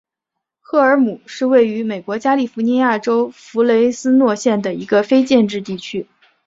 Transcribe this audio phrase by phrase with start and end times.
[0.61, 6.07] 赫尔姆是位于美国加利福尼亚州弗雷斯诺县的一个非建制地区。